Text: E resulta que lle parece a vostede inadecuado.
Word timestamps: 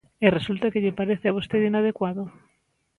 E 0.25 0.27
resulta 0.37 0.71
que 0.73 0.83
lle 0.83 0.97
parece 0.99 1.25
a 1.27 1.35
vostede 1.37 1.69
inadecuado. 1.71 2.23